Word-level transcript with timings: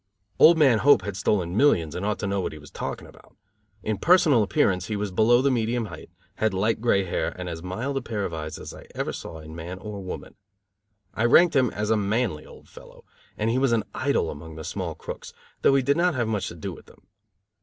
Old 0.39 0.57
man 0.57 0.79
Hope 0.79 1.03
had 1.03 1.15
stolen 1.15 1.55
millions 1.55 1.93
and 1.93 2.03
ought 2.03 2.17
to 2.17 2.25
know 2.25 2.41
what 2.41 2.53
he 2.53 2.57
was 2.57 2.71
talking 2.71 3.07
about. 3.07 3.35
In 3.83 3.99
personal 3.99 4.41
appearance 4.41 4.87
he 4.87 4.95
was 4.95 5.11
below 5.11 5.43
the 5.43 5.51
medium 5.51 5.85
height, 5.93 6.09
had 6.37 6.55
light 6.55 6.81
gray 6.81 7.03
hair 7.03 7.35
and 7.37 7.47
as 7.47 7.61
mild 7.61 7.97
a 7.97 8.01
pair 8.01 8.25
of 8.25 8.33
eyes 8.33 8.57
as 8.57 8.73
I 8.73 8.87
ever 8.95 9.13
saw 9.13 9.37
in 9.41 9.53
man 9.55 9.77
or 9.77 10.01
woman. 10.01 10.33
I 11.13 11.25
ranked 11.25 11.55
him 11.55 11.69
as 11.69 11.91
a 11.91 11.97
manly 11.97 12.47
old 12.47 12.67
fellow, 12.67 13.05
and 13.37 13.51
he 13.51 13.59
was 13.59 13.73
an 13.73 13.83
idol 13.93 14.31
among 14.31 14.55
the 14.55 14.63
small 14.63 14.95
crooks, 14.95 15.33
though 15.61 15.75
he 15.75 15.83
did 15.83 15.97
not 15.97 16.15
have 16.15 16.27
much 16.27 16.47
to 16.47 16.55
do 16.55 16.73
with 16.73 16.87
them. 16.87 17.05